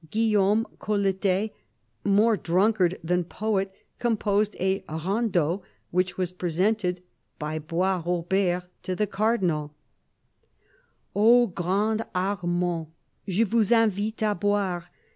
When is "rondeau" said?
4.89-5.61